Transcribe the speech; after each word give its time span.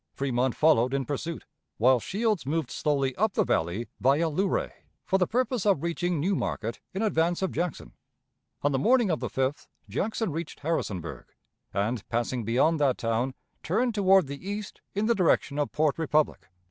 Fremont 0.15 0.55
followed 0.55 0.95
in 0.95 1.05
pursuit, 1.05 1.45
while 1.77 1.99
Shields 1.99 2.43
moved 2.43 2.71
slowly 2.71 3.15
up 3.17 3.33
the 3.33 3.43
Valley 3.43 3.87
via 3.99 4.29
Luray, 4.29 4.71
for 5.05 5.19
the 5.19 5.27
purpose 5.27 5.63
of 5.63 5.83
reaching 5.83 6.19
New 6.19 6.35
Market 6.35 6.79
in 6.91 7.03
advance 7.03 7.43
of 7.43 7.51
Jackson. 7.51 7.91
On 8.63 8.71
the 8.71 8.79
morning 8.79 9.11
of 9.11 9.19
the 9.19 9.29
5th 9.29 9.67
Jackson 9.87 10.31
reached 10.31 10.61
Harrisonburg, 10.61 11.27
and, 11.71 12.03
passing 12.09 12.43
beyond 12.43 12.79
that 12.79 12.97
town, 12.97 13.35
turned 13.61 13.93
toward 13.93 14.25
the 14.25 14.43
east 14.43 14.81
in 14.95 15.05
the 15.05 15.13
direction 15.13 15.59
of 15.59 15.71
Port 15.71 15.99
Republic. 15.99 16.47